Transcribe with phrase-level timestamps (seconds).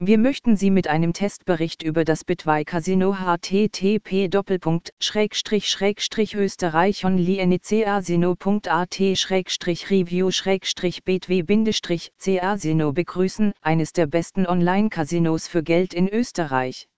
[0.00, 4.28] Wir möchten Sie mit einem Testbericht über das Bitwei Casino http
[6.34, 9.00] österreich onlinecasino.at
[9.90, 10.30] review
[11.04, 11.42] betw
[12.38, 16.88] casino begrüßen, eines der besten Online-Casinos für Geld in Österreich.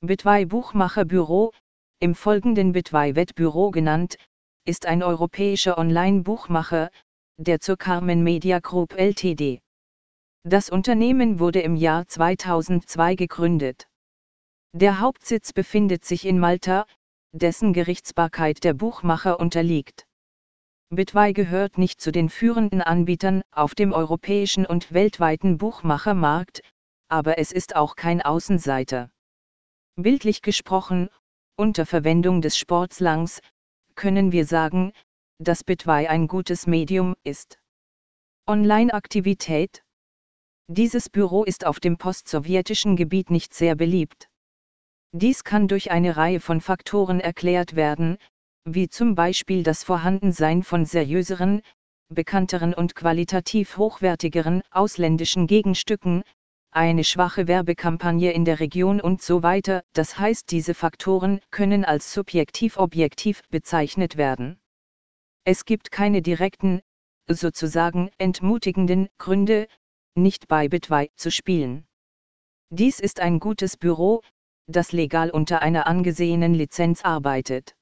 [0.00, 1.52] Bitwei Buchmacherbüro,
[2.00, 4.16] im folgenden Bitwei Wettbüro genannt,
[4.64, 6.88] ist ein europäischer Online-Buchmacher,
[7.36, 9.60] der zur Carmen Media Group Ltd.
[10.46, 13.88] Das Unternehmen wurde im Jahr 2002 gegründet.
[14.72, 16.84] Der Hauptsitz befindet sich in Malta,
[17.32, 20.06] dessen Gerichtsbarkeit der Buchmacher unterliegt.
[20.90, 26.60] Bitwei gehört nicht zu den führenden Anbietern auf dem europäischen und weltweiten Buchmachermarkt,
[27.08, 29.10] aber es ist auch kein Außenseiter.
[29.96, 31.08] Bildlich gesprochen,
[31.56, 33.40] unter Verwendung des Sportslangs,
[33.94, 34.92] können wir sagen,
[35.38, 37.58] dass Bitwei ein gutes Medium ist.
[38.46, 39.83] Online-Aktivität
[40.68, 44.28] dieses Büro ist auf dem postsowjetischen Gebiet nicht sehr beliebt.
[45.12, 48.16] Dies kann durch eine Reihe von Faktoren erklärt werden,
[48.64, 51.60] wie zum Beispiel das Vorhandensein von seriöseren,
[52.08, 56.22] bekannteren und qualitativ hochwertigeren ausländischen Gegenstücken,
[56.70, 62.12] eine schwache Werbekampagne in der Region und so weiter, das heißt diese Faktoren können als
[62.12, 64.58] subjektiv-objektiv bezeichnet werden.
[65.44, 66.80] Es gibt keine direkten,
[67.28, 69.68] sozusagen entmutigenden Gründe,
[70.14, 71.86] nicht bei Bitwei zu spielen.
[72.70, 74.22] Dies ist ein gutes Büro,
[74.66, 77.74] das legal unter einer angesehenen Lizenz arbeitet.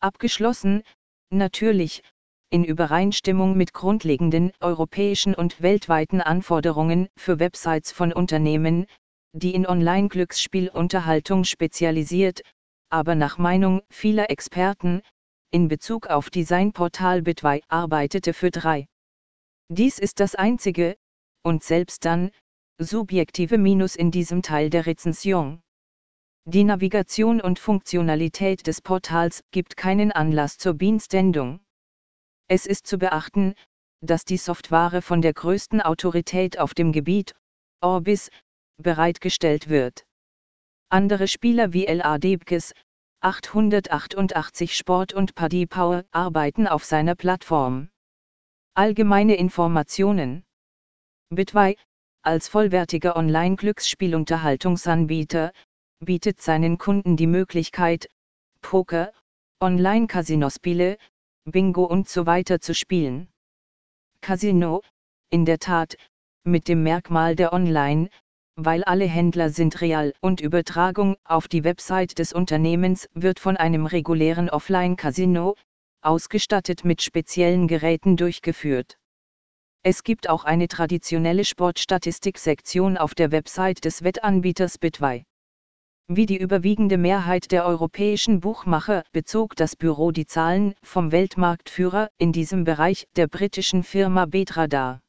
[0.00, 0.82] Abgeschlossen,
[1.30, 2.02] natürlich,
[2.50, 8.86] in Übereinstimmung mit grundlegenden europäischen und weltweiten Anforderungen für Websites von Unternehmen,
[9.32, 12.42] die in Online-Glücksspielunterhaltung spezialisiert,
[12.90, 15.02] aber nach Meinung vieler Experten,
[15.50, 18.86] in Bezug auf Designportal Bitwei arbeitete für drei.
[19.68, 20.96] Dies ist das einzige,
[21.44, 22.30] und selbst dann,
[22.78, 25.62] subjektive Minus in diesem Teil der Rezension.
[26.46, 31.60] Die Navigation und Funktionalität des Portals gibt keinen Anlass zur Beanstandung.
[32.48, 33.54] Es ist zu beachten,
[34.00, 37.34] dass die Software von der größten Autorität auf dem Gebiet,
[37.80, 38.30] Orbis,
[38.82, 40.04] bereitgestellt wird.
[40.90, 42.18] Andere Spieler wie L.A.
[42.18, 42.72] Debkes,
[43.20, 47.88] 888 Sport und Paddy Power arbeiten auf seiner Plattform.
[48.74, 50.44] Allgemeine Informationen
[51.30, 51.76] Bitwei,
[52.22, 55.52] als vollwertiger Online-Glücksspielunterhaltungsanbieter,
[56.00, 58.08] bietet seinen Kunden die Möglichkeit,
[58.60, 59.12] Poker,
[59.60, 60.96] Online-Casinospiele,
[61.44, 63.28] Bingo und so weiter zu spielen.
[64.20, 64.82] Casino,
[65.30, 65.96] in der Tat,
[66.44, 68.08] mit dem Merkmal der Online,
[68.56, 73.86] weil alle Händler sind real und Übertragung auf die Website des Unternehmens wird von einem
[73.86, 75.56] regulären Offline-Casino,
[76.02, 78.96] ausgestattet mit speziellen Geräten durchgeführt.
[79.86, 85.24] Es gibt auch eine traditionelle Sportstatistik-Sektion auf der Website des Wettanbieters Bitwei.
[86.08, 92.32] Wie die überwiegende Mehrheit der europäischen Buchmacher bezog das Büro die Zahlen vom Weltmarktführer in
[92.32, 95.02] diesem Bereich der britischen Firma Betra dar.